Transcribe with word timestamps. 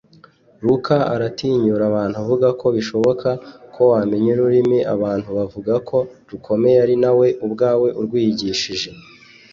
Luca 0.65 0.97
aratinyura 1.13 1.83
abantu 1.91 2.15
avuga 2.23 2.47
ko 2.59 2.67
bishoboka 2.75 3.27
ko 3.73 3.81
wamenya 3.91 4.27
ururimi 4.35 4.79
abantu 4.95 5.27
bavuga 5.37 5.73
ko 5.89 5.97
rukomeye 6.31 6.77
ari 6.85 6.95
nawe 7.03 7.27
ubwawe 7.45 7.87
urwiyigishije 7.99 8.89